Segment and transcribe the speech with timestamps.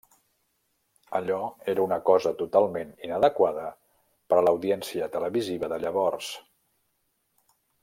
[1.19, 1.41] Allò
[1.73, 3.67] era una cosa totalment inadequada
[4.33, 6.33] per a l'audiència televisiva de llavors.